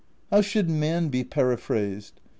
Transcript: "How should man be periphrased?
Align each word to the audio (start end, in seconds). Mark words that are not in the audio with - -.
"How 0.31 0.41
should 0.41 0.67
man 0.67 1.09
be 1.09 1.23
periphrased? 1.23 2.13